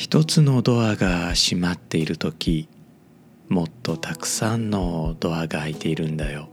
[0.00, 2.70] 一つのドアが閉まっている時
[3.50, 6.48] もっとたくさんのドアが開いているんだよ。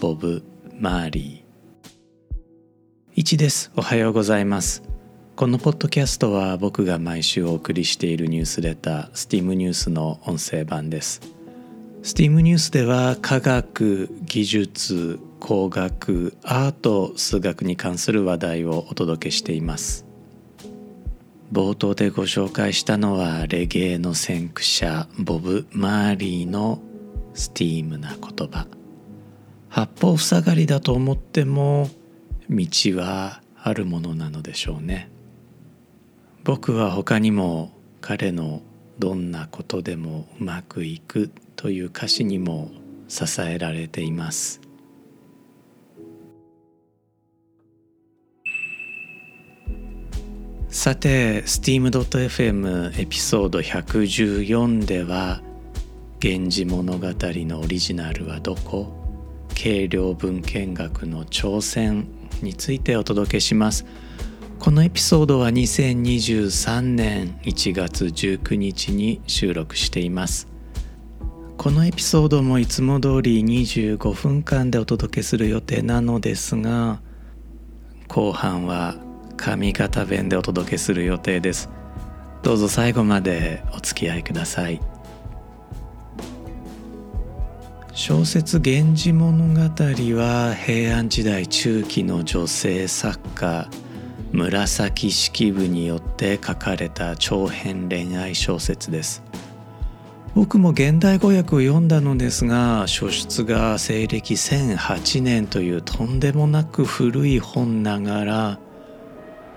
[0.00, 0.42] ボブ・
[0.76, 3.22] マーリー。
[3.22, 3.70] 1です。
[3.76, 4.82] おはようございます。
[5.36, 11.20] このポッドキャストは僕が毎週お送りしているニュースレタースティームニュースの音声版です。
[12.02, 20.03] スティームニュースでは科学技術工学アート数学に関する話題をお届けしています。
[21.54, 26.80] 冒頭でご紹介したのはレゲエの先駆者ボブ・マーリーの
[27.32, 28.66] スティームな言葉。
[29.68, 31.88] 八方塞がりだと思っても
[32.50, 35.08] 道はあるものなのでしょうね。
[36.42, 38.60] 僕は他にも彼の
[38.98, 42.72] どんなことでもうまくいくという歌詞にも
[43.06, 44.60] 支えられています。
[50.74, 55.40] さて steam.fm エピソード114では
[56.20, 58.92] 「源氏物語」のオリジナルはどこ？
[59.54, 62.08] 軽量文献学の挑戦
[62.42, 63.86] についてお届けします。
[64.58, 70.48] このエピソードは2023年1月19日に収録しています。
[71.56, 77.00] このエピソードもいつも通り25分間でお届けする予定なのですが
[78.08, 78.96] 後半は
[79.36, 81.70] 上方弁でお届けする予定です。
[82.42, 84.80] どうぞ最後までお付き合いください。
[87.92, 89.60] 小説「源氏物語」
[90.18, 93.68] は平安時代中期の女性作家
[94.32, 99.22] 紫式部によって書かれた長編恋愛小説です。
[100.34, 108.58] 僕も現代語訳を読んだのですが書出が西暦1008年というとんでもなく古い本ながら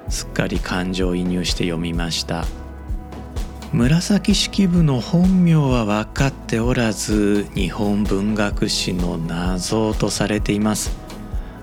[0.09, 2.45] すっかり感情移入して読みました。
[3.73, 10.97] 紫式部の本名は分かっておらず日本文学史の謎とされています。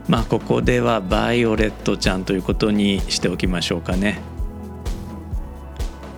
[0.08, 4.20] まあここではバイオレットちゃんということにしておきましょうかね。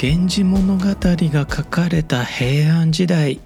[0.03, 3.41] 源氏物語が書かれた平安時代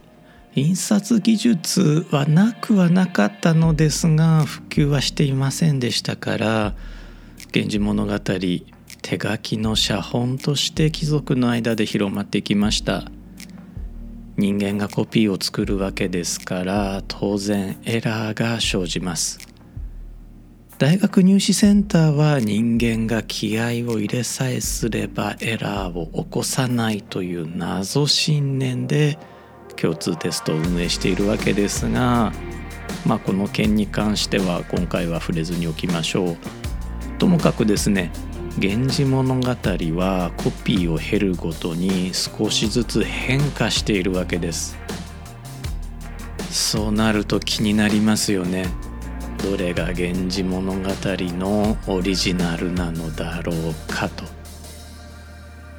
[0.56, 6.74] 印刷技術はなくはなかったのですが普及はしていませんでしたから
[7.54, 8.14] 「源氏物語」
[9.02, 13.04] 手書きの写本として貴族の間で広まってきました。
[14.36, 19.38] 人間がコピーを作るわけですから当然エラーが生じます。
[20.78, 29.18] 大学入試センターは人間が気合を入れさえすればエラーを起こさないという謎信念で
[29.76, 32.32] 共通テストを運営しているわけですが
[33.04, 36.36] まあこの件に関しては今回は触れずにおきましょう。
[37.18, 38.10] ともかくですね
[38.58, 39.46] 「源氏物語」
[39.96, 44.76] はコピーを経るごとに少しずつ変化しているわけです。
[46.50, 48.66] そうなると気になりますよね。
[49.42, 54.24] どれが「源氏物語」のオリジナルなのだろうかと。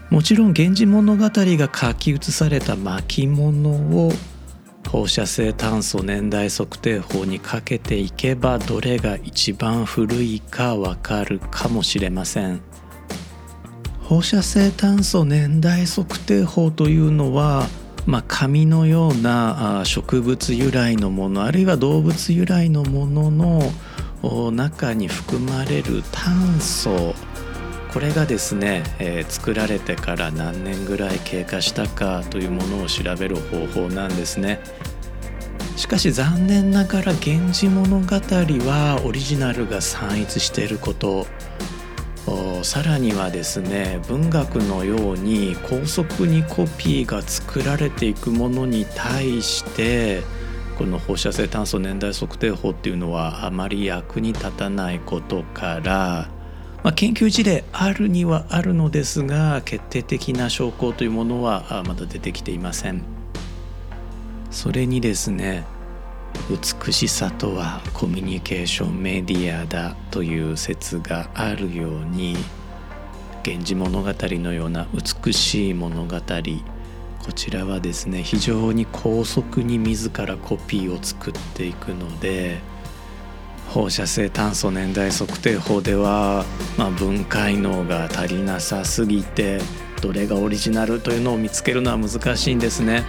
[0.10, 4.12] もちろん「源氏物語」が書き写された巻物を
[4.90, 12.62] 放射性炭素年代測定法にかけていけばどれが一番古いかわかるかもしれません。
[14.04, 17.68] 放射性炭素年代測定法というのは、
[18.06, 27.16] まあ、紙のような植物由来のものあるいは動物由来のものの中に含まれる炭素
[27.94, 34.60] これがですね、えー、作られてから何年ぐらい経過したかというものを調べる方法なんですね。
[35.76, 41.28] しかし残念ながら「源氏物語」はオリジナルが散逸していること。
[42.64, 50.22] さらにはですね文学のように高速にコピーが作られていくものに対して
[50.78, 56.30] この放射性炭素年代測定法っていうのはあまり役に立たないことから
[56.84, 63.04] まあ、研究事例あるにはあるのですが決定的な証拠というものはまだ出てきていません。
[64.50, 65.66] それにですね
[66.50, 72.36] 美しさとはコミュニケーションメディアだという説があるように
[73.46, 76.18] 「源氏物語」のような美しい物語
[77.24, 82.60] こちらはですね非常に高速に自らコピーを作っていくので
[83.74, 86.44] 放射性炭素年代測定法では、
[86.78, 89.60] まあ、分解能が足りなさすぎて
[90.02, 93.06] どれがオリジナルというのを見つけるのは難しいんですね。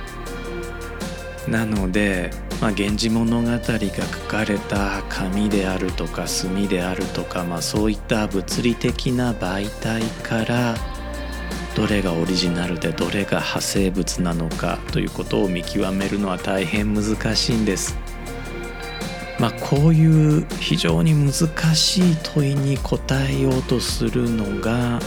[1.49, 2.31] なので
[2.63, 3.79] 「まあ、源氏物語」が書
[4.29, 10.77] かれた紙であるとか墨であるとか、まあ、そういった物理的な媒体から
[11.75, 18.12] どれがオリジナルでどれが派生物なのかということを見極めるのは大変難しいんです。
[19.43, 21.33] まあ、こういう非常に難
[21.75, 25.01] しい問いに答えようとするのが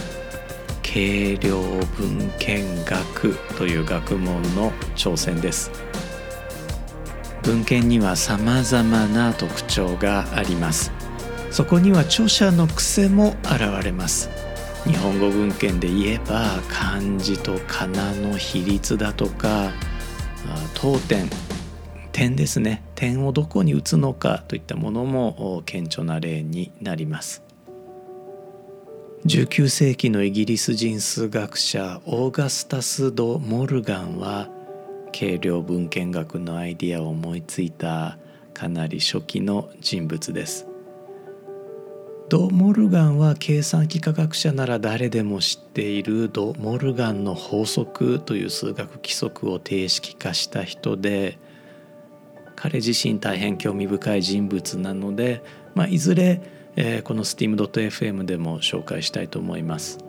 [0.84, 1.62] 軽量
[1.98, 5.72] 文献学という学問の挑戦です。
[7.44, 10.92] 文献には様々な特徴があります。
[11.50, 14.30] そこには著者の癖も現れます。
[14.84, 19.72] 日本語文献で言えば漢字と仮名の比率だとか
[20.74, 21.30] 当点
[22.12, 22.85] 点ですね。
[22.96, 27.44] 点をどこに打つのかといったものも顕著な例になります。
[29.26, 34.50] 19世紀のイギリス人数学者オーガスタス・ド・モルガンは
[35.18, 38.20] 軽量文献学のアイディアを思いついた
[38.54, 40.68] かなり初期の人物です。
[42.30, 51.38] ド・モルガンは計算機科学者なら誰でも知っているド・モルガンの法則という数学規則を定式化した人で
[52.56, 55.44] 彼自身大変興味深い人物なので、
[55.74, 56.42] まあ、いずれ、
[56.76, 60.00] えー、この steam.fm でも紹介したいと思います。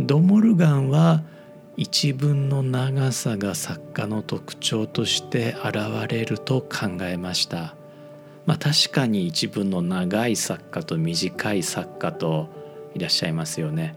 [0.00, 1.22] ドモルガンは
[1.76, 5.76] 一文の長さが作家の特徴として現
[6.08, 7.74] れると考えました。
[8.44, 12.48] まあ、確かに一文の長い作家と短い作家と
[12.94, 13.96] いらっしゃいますよね。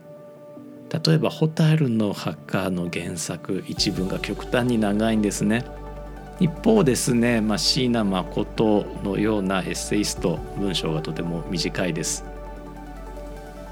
[1.06, 5.66] 例えば「蛍の墓」の原作一文が極端に長いんですね。
[6.40, 12.26] 一方ですね、まあ、椎名誠のようなエッセイスト文章がとても短いです。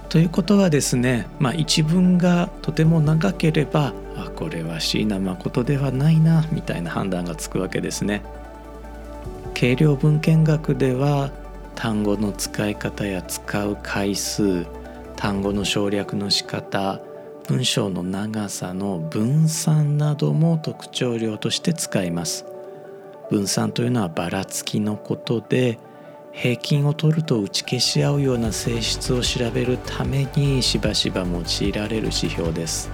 [0.09, 8.21] ということはですね、まあ、一文がとても長ければあこれは椎名誠ではないなみたいな判断がつくわけですね。
[9.59, 11.31] 軽量文献学では
[11.75, 14.65] 単語の使い方や使う回数
[15.15, 16.99] 単語の省略の仕方
[17.47, 22.52] 文章の長さの分散なども特徴量として使います。
[23.29, 25.79] 分散というのはばらつきのことで
[26.31, 32.89] 平均を取ると打ち消し合うような性質を調べるためにしばしば用いられる指標です。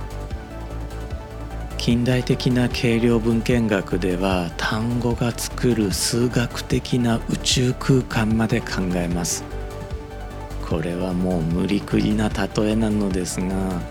[1.77, 9.45] 近代的な軽量文献学では単語が作る数学的な宇宙空間まで考えます。
[10.69, 13.81] これはもう無理くりな例えなのですが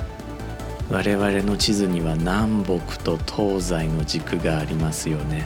[0.91, 5.45] 我々の地図には南北と東西の軸がありますよね。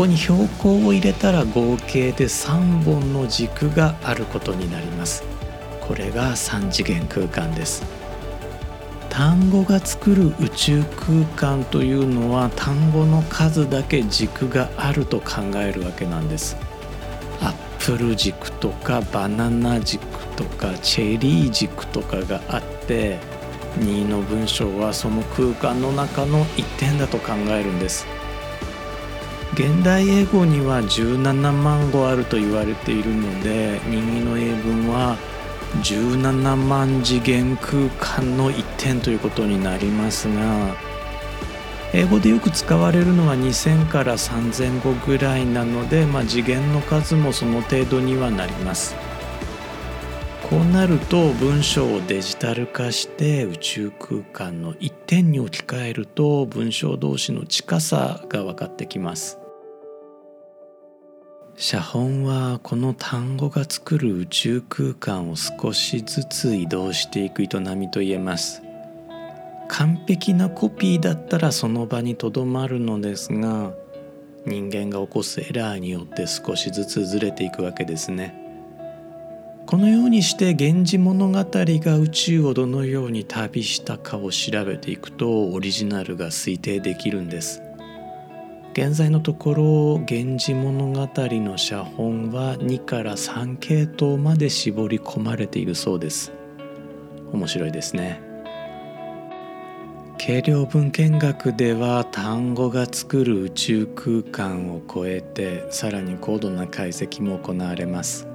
[0.00, 5.24] ここに標高を入れたら合計で3本の軸があることになります。
[5.78, 7.84] これが3次元空間です。
[9.10, 16.56] 単語が作る宇宙空間というのは単語の数だけ軸があると考えるわけなんです。
[17.42, 20.02] アップル軸とかバナナ軸
[20.34, 23.18] とかチェリー軸とかがあって
[23.80, 28.19] 2の文章はその空間の中の1点だと考えるんです。
[29.60, 35.18] 現代英語には17万語あると言われているので右の英文は
[35.82, 40.74] 17万次元空間の一点ということになりますが
[41.92, 48.94] 英語でよく使われるのは2000から3000語ぐらいなので、まあ、次元の数もその程度にはなります。
[50.48, 59.39] こうなると文章をデジタル化して宇宙空間の一点に置き換えると文章同士の近さが分かってきます。
[61.62, 68.62] 写本はこの単語が作る宇宙空間を少しずつ移動していく営みと言えます。
[69.68, 73.74] 完璧なコピーだったらその場にとどまるのですが
[74.46, 78.34] 人間が起こすエラーによって少しずつずれていくわけですね。
[79.66, 87.62] このようにして「源氏物語」が宇宙をどのように旅したかを調べていくとオリジナルが推定できるんです。
[88.72, 96.32] 現在のところ「源氏物語」の写本は2から3系統まで絞り込まれているそうです。
[97.32, 98.20] 面白いですね。
[100.24, 108.28] 軽量文献学では単語が作る宇宙空間を超えてさらに高度な解析も行われます。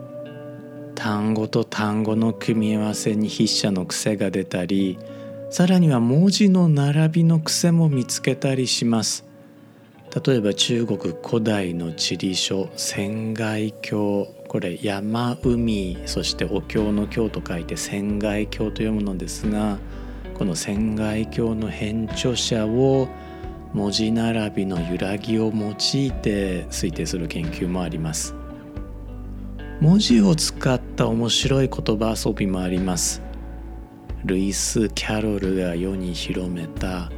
[0.95, 4.97] 単語と単語の組み合わせに筆者の癖が出たり
[5.49, 9.23] さらには文字の並びの癖も見つけたりします。
[10.23, 19.77] 例えば中国古代の地理書仙外経これ山海そしてお経の経と書いて仙外経と読むのですが
[20.35, 23.09] この仙外経の編著者を
[23.73, 28.33] 文字並びの揺らぎを用いて推定する研究もあります。
[29.81, 33.21] 文字を使った面白い言葉遊びもあります。
[34.23, 37.11] ルイス・キャロルが世に広めた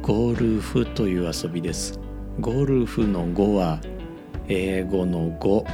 [0.00, 2.00] ゴルフという遊びです。
[2.38, 3.80] ゴルフの語は
[4.48, 5.66] 英語の語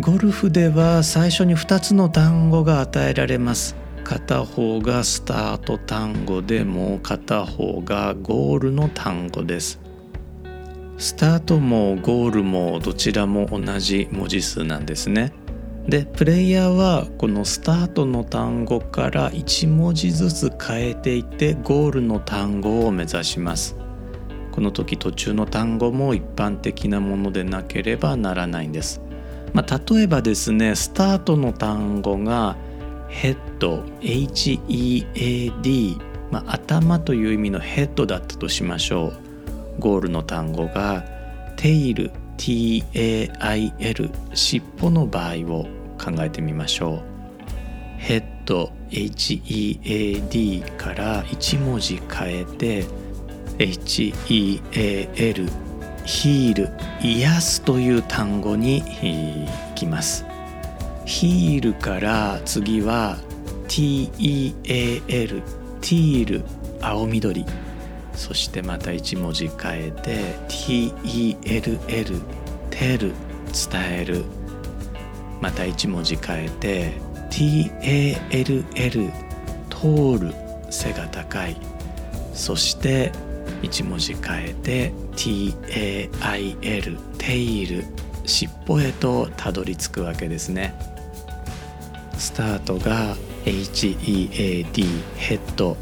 [0.00, 3.74] ゴルフでは最初に2つの単語が与えられます。
[4.04, 9.80] 片方がスタート単語でも片方がゴールの単語です。
[10.98, 15.32] スタートもゴールもどちらも同じ文字数なんですね。
[15.88, 23.76] でプレイヤーはこのスタートの単語から1文字ずつ変えていってゴールの単語を目指します。
[24.56, 29.02] この時途中の単語も一般的なものでなければならないんです、
[29.52, 32.56] まあ、例えばですねスタートの単語が
[33.08, 39.18] ヘッド HEAD、まあ、頭という意味のヘッドだったとしましょう。
[39.78, 41.04] ゴールの単語が
[41.56, 45.66] テイル TAIL 尻尾の場合を
[46.02, 47.02] 考えてみましょう。
[47.98, 52.86] ヘッド HEAD から1文字変えて
[53.58, 55.50] HEAL
[56.04, 56.70] ヒール
[57.00, 60.24] 癒すという単語にいきます。
[61.04, 63.18] ヒールから次は
[63.68, 64.52] TEAL
[65.02, 66.44] ティール
[66.80, 67.44] 青緑。
[68.14, 72.20] そしてまた一文字変えて TELL
[72.70, 73.12] テル
[73.52, 74.24] 伝える。
[75.40, 76.92] また一文字変えて
[77.30, 78.64] TALL
[79.70, 80.34] 通る。
[80.70, 81.56] 背が高い。
[82.34, 83.12] そして
[83.62, 87.84] 一文字変えて TAIL テイル
[88.24, 90.74] 尻尾へとたどり着くわけですね。
[92.18, 94.86] スタートが HEAD
[95.16, 95.76] ヘッド。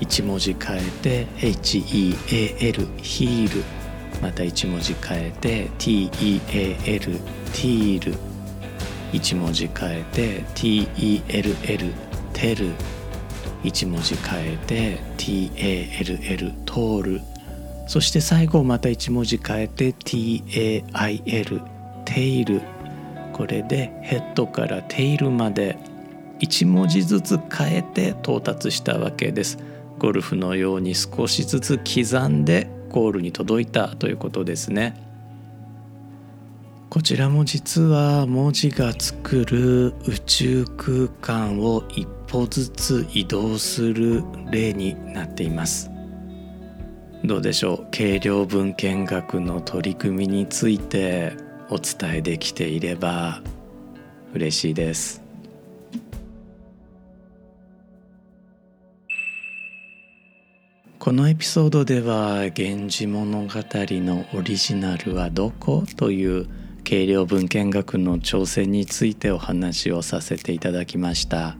[0.00, 3.64] 1文字変えて HEAL ヒール。
[4.22, 8.14] また1文字変えて TEAL ティール。
[9.12, 11.92] 1文字変えて TELL
[12.32, 12.72] テル。
[13.64, 17.20] 1文字変えて TALL 通る
[17.88, 21.62] そして最後また1文字変えて TAIL
[22.04, 22.60] テイル。
[23.32, 25.78] これでヘッドからテイルまで
[26.40, 29.58] 1文字ずつ変えて到達したわけです。
[29.98, 34.94] ゴルフのように少しずつ刻んでゴールに届いたということですね。
[36.90, 45.90] こちらも実は文字が作る宇宙空間を一歩ずつ移動する例になっています。
[47.24, 47.86] どうでしょう？
[47.90, 51.32] 軽量文献学の取り組みについて
[51.68, 53.42] お伝えできていれば
[54.34, 55.20] 嬉しいです。
[60.98, 65.84] このエピソードでは「源氏物語」のオリジナルはどこ？
[65.96, 66.46] という
[66.84, 71.56] 軽量文献学の挑戦についてお話をさせていただきました。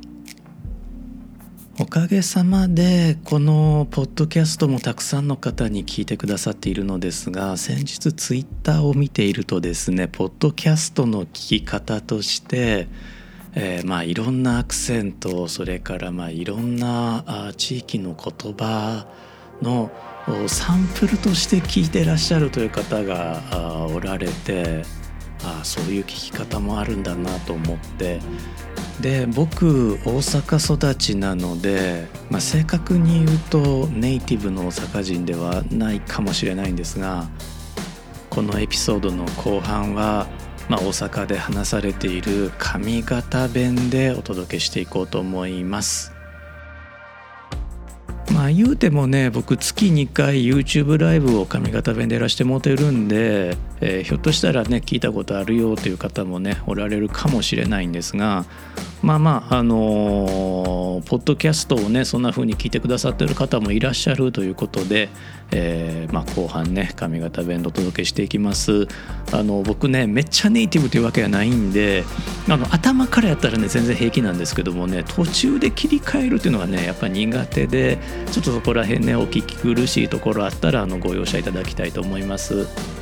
[1.81, 12.89] おかげさまでこのポッドキャストもたくさんの方に聞いてくださっているのですが先日ツイッターを見ているとですねポッドキャストの聞き方として、
[13.55, 19.07] えー、まあいろんなアクセントそれからまあいろんなあ地域の言葉
[19.63, 19.93] の
[20.49, 24.83] サンプルとして聞いてらっしゃるという方がおられて
[25.45, 28.19] あそういう聞き方もあるんだなと思って
[29.01, 37.29] で僕大阪育ちなので、まあ、正確に言うとネイティブの大阪人ではないかもしれないんですが
[38.29, 40.27] このエピソードの後半は、
[40.69, 46.13] まあ、大阪で話されている上方弁でお届けしていこうと思います。
[48.33, 58.45] まあ言うてもね僕月2回 YouTube ライブを上方弁でやらしてもてるんで、えー、ひょっとしたらね聞いたことあるよという方もねおられるかもしれないんですが
[59.03, 65.09] まあまああのー、ポッドキャストをねそんな風に聞いてくださってる方もいらっしゃるということで、
[65.53, 68.89] えー、まあ、後半ね上方弁お届けしていきます
[69.33, 72.05] あの僕ねめっちゃネイティブというわけじゃないんで
[72.49, 77.99] あの頭からやったらね全然平気なんですけどもね途中で切り替えるっていうのがねやっぱ苦手で
[78.33, 82.98] ちょっとそこら辺ねお聞き苦しいところあったらあのご容赦いただきたいと思います。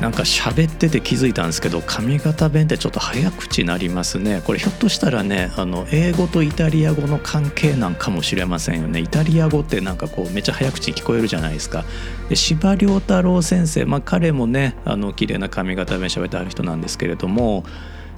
[0.00, 4.42] なんか喋ってて気づいたんですけど上方弁ってちょっと早口になりますね。
[4.44, 9.00] これひょっとしたらねあの英語とイタリア語の関係なんかもしれませんよね。
[9.00, 11.84] イタリア語ってなんかこうめっちゃ早口に聞こえるじゃないですか。
[12.28, 17.64] で司馬遼太郎先生、まあ、彼もねあの綺麗な上方弁喋ってある人なんですけれども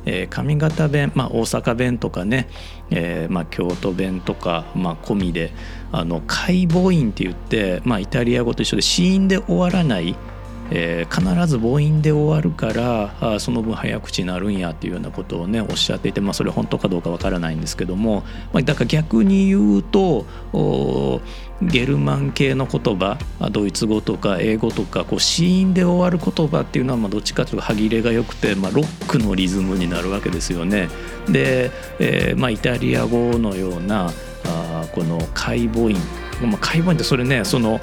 [0.06, 2.49] えー、上方弁、まあ、大阪弁とかね、
[2.90, 5.52] えーまあ、京都弁とか、まあ、込みで
[5.92, 10.16] あの解剖院って言って、まあ、イタリア語と一緒で死因で終わらない
[10.70, 20.26] えー、必ず母音で終わるからあその分早口になるんやっていうようなことをねおっしゃっていて、まあ、それ本当かどうかわからないんですけども、まあ、だから逆に言うと
[21.62, 23.18] ゲルマン系の言葉
[23.50, 30.88] ドイツ語とか英語とかこう子音で終わる言葉っていうのはまあどっちかというと歯切れが良くて、まあ、ロックのリズムになるわけですよね。
[31.28, 34.11] で、えーまあ、イタリア語のような
[34.44, 35.94] あこの解母音、
[36.46, 37.80] ま、解母音ってそれねその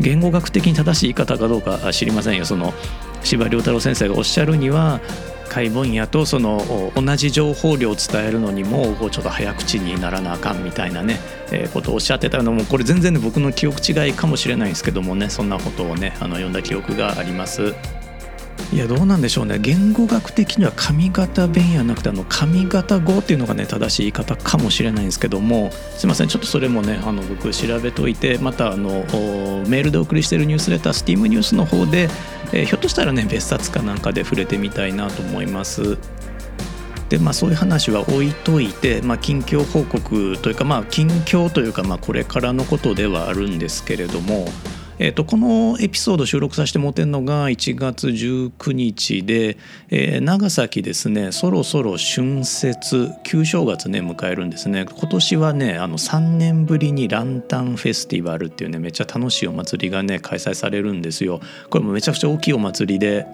[0.00, 2.72] 言語学的に正しい言い方かどうか知りませんよその
[3.22, 5.00] 司馬太郎先生がおっしゃるには
[5.50, 11.18] 解分野とその同じ情報量を伝えるのにもちょっと早口にならなあかんみたいなね、
[11.52, 17.74] えー、ことをおっしゃってたのもこれ全然ね僕の記憶違いかもしれないんですけどもねそんなことをねあの読んだ記憶があります。
[18.72, 28.90] いやどうなんでしょうね言語学的には上方弁やなくてあの上方語っていうのがね正しい言い方かもしれないんですけどもすいませんちょっとそれもねあの僕調べといてまたあの
[29.66, 32.08] メールでお送りしてるニュースレター STEAM ニュースの方で、
[32.52, 35.98] えー、ひょっとしたらね別冊かなんかで触れてみたいなと思います。
[37.10, 44.46] でまあ、そういう話は置いといて、まあ、近況報告というか、まあ、近況というか、まあ、これからのことではあるんですけれども
[45.02, 49.56] えーと、このエピソード収録させてもてるのが1月19日で、
[49.88, 54.84] えー、長崎ですねそろそろ春節旧正月ね迎えるんですね。
[54.84, 61.40] 今年はねあの3年ぶりにランタンフェスティバルっていうねめっちゃ楽しいお祭りがね開催されるんですよ。
[61.70, 63.24] これもめちゃくちゃ大きいお祭りで。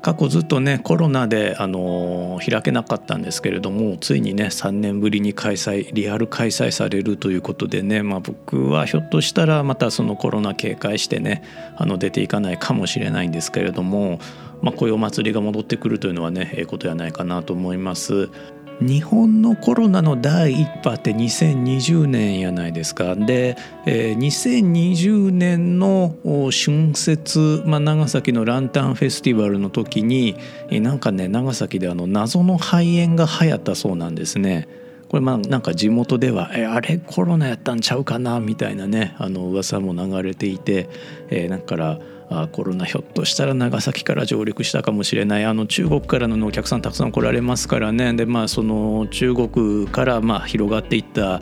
[0.00, 11.42] 過去ずっとねコロナで、あの開けなかったんですけれどもついにね3年ぶりに開催リアル開催されるということでね、まあ、僕はひょっとしたらまたそのコロナ警戒してね
[11.76, 14.20] あの出ていかないかもしれないんですけれども、
[14.62, 18.30] まあ、こういうお祭りが戻ってくるというのはねええことやないかなと思います。
[18.80, 23.56] 日本のコロナの第1波って2020年やないですかで、
[23.86, 30.36] えー、2020年の春節、まあ、長崎のランタンフェスティバルの時に
[30.70, 34.68] なんかね長崎であの謎の肺炎が流行ったそうなんですね。
[35.08, 40.88] これまあなんか地元では「えあれコロナやったんちゃうかな」みたいなねあの噂も流れていて、
[41.30, 41.98] えー、だから
[42.30, 51.40] あコロナひょっとしたら長崎から上陸したかもしれないあの中国からのお客さんたくさん来られますからねで、まあ、その中国からまあ広がっていった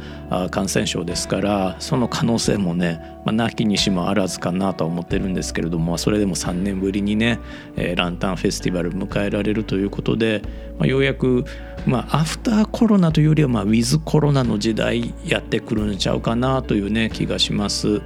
[0.51, 7.41] 感染症ですからその可能性もね、まあ、なきにしもあらずかなとは思ってるんですけれどもそれでも3年ぶりにね、
[7.77, 10.43] えー、ランタンフェスティバル迎えられるということで、
[10.79, 11.45] まあ、ようやく、
[11.85, 18.03] まあ、アフターコロナというよりは、まあ、ウィズコロナの時代やってくるんちゃうかなというね気がします。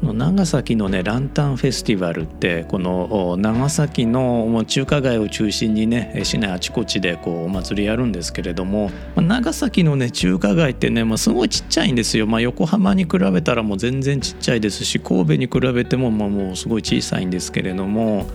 [0.00, 18.26] この長崎のねランタンフェスティバルってこの長崎の中華街を中心にね市内あちこちでこうお祭りやるんですけれどもまあ長崎のね中華街ってね、まあ、すごいちっちゃいんですよ、まあ、横浜に比べたらもう全然ちっちゃいですし神戸に比べてもまあもうすごい小さいんですけれども。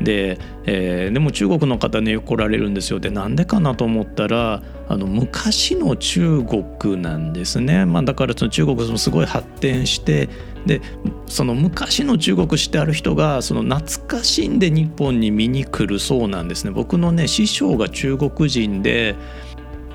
[0.00, 2.98] で、えー、でも中国の方ねよく来られるんですよ。
[2.98, 10.28] でなんでかなと思ったらあの昔の中国なんですね、まあ、だからその中国もすごい発展して
[10.66, 10.80] で
[11.26, 16.70] その昔の中国知ってある人がその懐かしんで日本に見に来るそうなんですね。
[16.70, 19.16] 僕のね師匠が中国人で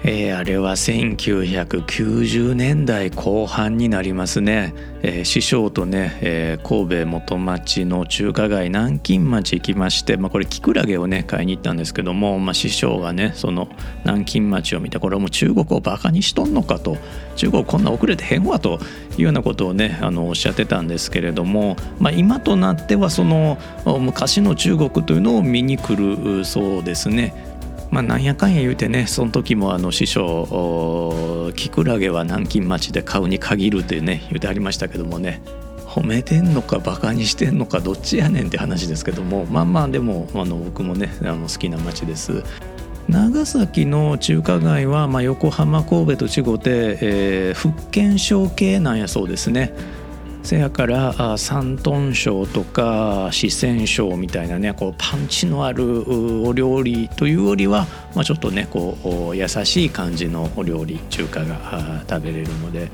[0.03, 13.67] えー、あれは1990年代後半になりますね、えー、師匠とね、えー、神戸元町の中華街南京町行きまして、まあ、これキクラゲをね買いに行ったんですけども、まあ、師匠がねその
[14.05, 16.97] 南京町を見てこれはもう中国をバカにしとんのかと
[17.35, 18.79] 中国こんな遅れてへんわと
[19.17, 23.57] いうようなことをねあのおっしゃってたんですけれども、まあ、今となってはその
[23.99, 27.56] 昔の中国というのを見に来るそうですね。
[27.91, 35.41] まあ、なんやかんや言うてねその時もあの師匠キクラゲは南京町で買うに限るってね言うてありましたけどもね
[35.85, 42.43] 褒めてんのかバカにしてんのかどっちやねんって話ですけどもまあまあでもあの僕もねあの好きな町です。
[43.09, 49.73] 長崎の中華街は、まあ、横浜神戸と違って、えー、福建省系なんやそうですね。
[50.47, 56.05] せやから山東省とか四川省みたいなねこうパンチのある
[56.47, 58.97] お料理というよりは、まあ、ちょっとねこ
[59.31, 62.89] う優しい感じのお料理中華が食べれるので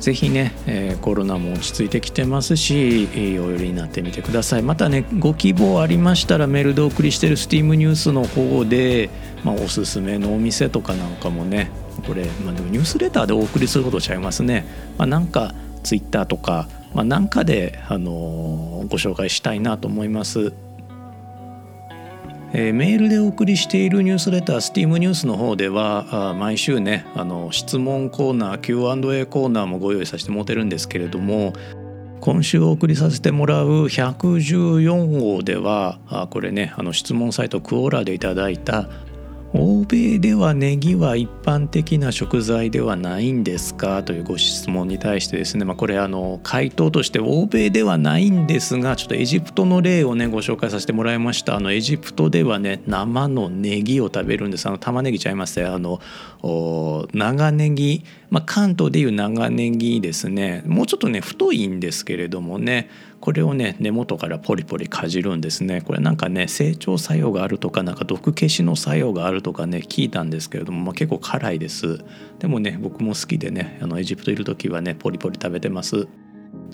[0.00, 3.16] ぜひね、えー、コロナも落ち着いてきてますし、お
[3.52, 4.62] 寄りになってみてください。
[4.62, 9.08] またねご希望ありましたらメールでお送りしてる STEAM ニュースの方で、
[9.44, 11.70] まあ、おすすめのお店とかなんかもね
[12.06, 14.66] これ、まあ、でもニュースレターでお送りすることちゃいますね、
[14.98, 20.52] まあ、なんか Twitter とかまあ、なんかで、あのご紹介したいなと思います。
[22.54, 31.54] えー、メールでお送りしているニュースレター STEAM ニュースの方ではあ毎週ねあの質問コーナー Q&A コーナーもご用意させてもらってるんですけれども
[32.20, 38.86] 今週お送りさせてもらう114号ではあこれねあの質問サイトクオーラでいただいた
[39.54, 44.02] 欧米ではネギは一般的な食材ではないんですか？
[44.02, 51.54] というご質問に対してですね、まあ、これあの回答として欧米ではないんですがちょっとエジプトの例をねご紹介させてもらいました。
[51.54, 54.66] あのエジプトではね生のネギを食べるんです。
[54.66, 56.00] あの玉ねぎちゃいますあの
[57.12, 60.62] 長ネギ、まあ、関東でいう長ネギですね。
[60.66, 62.88] もうちょっとね太いんですけれどもね。
[63.20, 65.82] これをね根元からポリポリかじるんですね。
[65.82, 71.98] これなんかね成長作用があるとかなんか毒消しの作用があるとかね聞いたんですけれども、まあ、結構辛いです。
[72.38, 76.08] でもね僕も好きでねあのエジプトいる時はねポリポリ食べてます。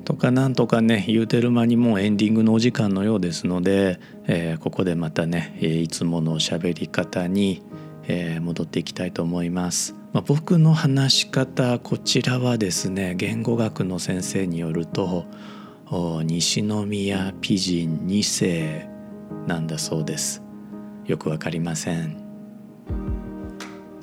[0.04, 7.62] とかなんとかね言うてる間にもうエンディングのお時間のようですので、えー、ここでまたね、え、いつもの喋り方に、
[8.08, 9.94] えー、戻っていきたいと思います。
[10.12, 15.26] まあ、僕の話し方こちらはですね言語学の先生によると
[16.24, 18.88] 西宮ピジン2世
[19.46, 20.42] なんだそうです。
[21.06, 22.28] よくわかりません。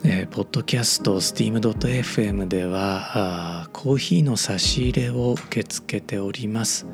[0.08, 6.86] えー、ポッドキャスト steam.fm ではコーヒーの差し入れを受け付けております。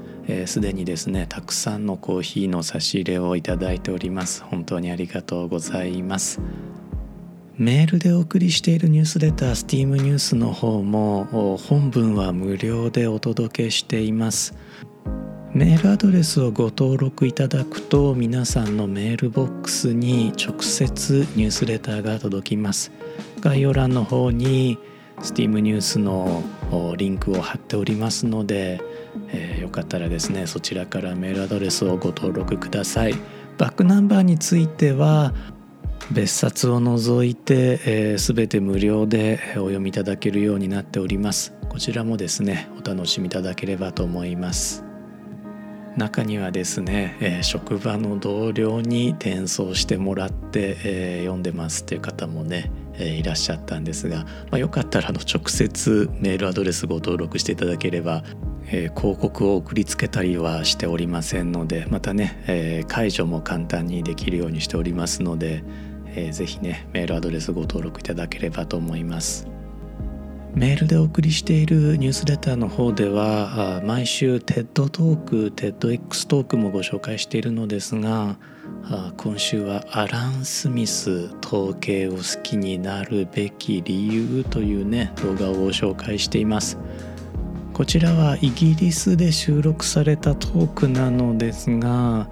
[0.45, 4.43] すで、えー、にですねたくさんのコーヒーの差し入れをいただいております。
[4.43, 6.39] 本当にありがとうございます。
[7.57, 14.55] メールでお送りしているニュースレター STEAM ニュースの方も本文は無料でお届けしています。
[15.53, 22.89] メールアドレスをご登録いただくと皆さんのメールボックスに直接ニュースレターが届きます。
[23.41, 24.79] 概要欄の方に
[25.19, 26.43] STEAM ニュースの
[26.97, 28.81] リンクを貼っておりますので、
[29.27, 33.15] えー、よかったらですねそちらからメールアドレスをご登録ください。
[33.57, 35.33] バックナンバーについては
[36.09, 41.53] 別冊を除いて、えー、全て無料でお読みいただけるようになっております。
[41.69, 44.83] こちらもですねお楽しみいただければと思います。
[45.97, 58.23] 中にはですね、えー、職場の同僚に転送してもらって、えー、読んでますっていう方もね、えー、いらっしゃったんですが、まあ、よかったらあの直接メールアドレスご登録していただければ、
[58.67, 65.63] え広告を送りつけたりはしておりませんのでまたね、え解除も簡単にできるようにしておりますので、
[66.15, 69.47] えー、ぜひねメールアドレスご登録いただければと思います。
[70.53, 78.35] メールでお送りしているニュースレターの方では毎週 TED トーク TEDx トークもご紹介しているのですが
[79.15, 86.77] 今週はアラン・スミス統計を好きになるべき理由というね動画を紹介しています
[87.73, 92.29] こちらはイギリスで収録されたトークなのですが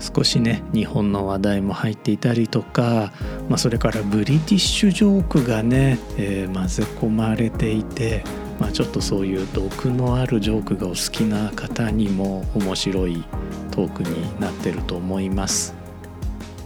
[0.00, 3.12] 少しね日本の話題も入っていたりとか、
[3.48, 8.24] まあ、それからブリティッシュジョークがね、えー、混ぜ込まれていて、
[8.58, 13.24] まあ、ちょっとそういう毒のあるジョークがお好きな方にも面白い
[13.70, 15.80] トークになってると思います。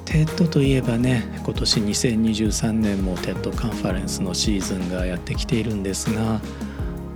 [0.04, 6.40] TED といえばね今年2023年も TED カンファレンスのシーズンがやってきているんですが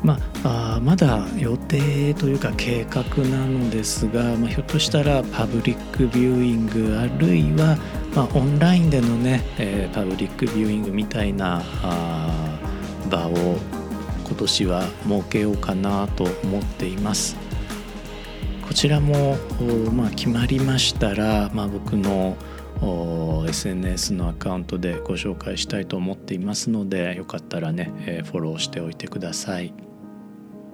[0.02, 7.76] まあ、まだ予定というか計画なのですが、まあ、ひょっとしたらパブリックビューイングあるいは、
[8.14, 12.58] まあ、オンラインでのね、えー、パブリックビューイングみたいなあ
[13.11, 13.56] 場を
[14.24, 17.37] 今年は設けようかなと思っています。
[18.66, 19.37] こちらも、
[19.94, 22.37] まあ、決まりましたら、まあ、僕の
[23.48, 29.88] SNS のアカウントでご紹介したいと思っていますのでよかったらね、えー、フォローしておいてください。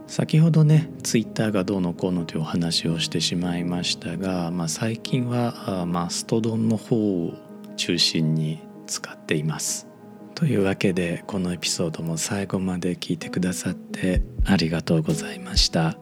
[0.06, 7.34] 先ほどねツイッターがどうのこうのというお話をしてしまいましたが、まあ、最近はマストドンの方を
[7.76, 9.88] 中心に使っています。
[10.34, 15.96] というわけでこのエピソードも最後まで聞いてくださってありがとうございました。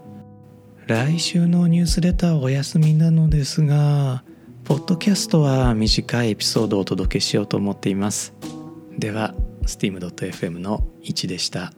[0.86, 4.24] 来週のニュースレターお休みなのですが
[4.64, 8.34] ポッドキャストは短いエピソードをお届けしようと思っています。
[8.98, 9.34] では
[9.64, 11.72] steam.fm の1でした。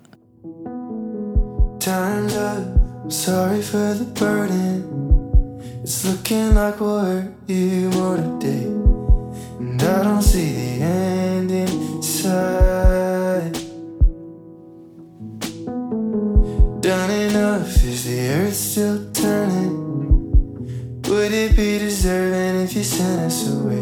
[1.84, 5.60] Time's up, sorry for the burden.
[5.82, 8.64] It's looking like we'll hurt you more today.
[9.60, 13.52] And I don't see the end in sight.
[16.80, 19.76] Done enough, is the earth still turning?
[21.02, 23.73] Would it be deserving if you sent us away?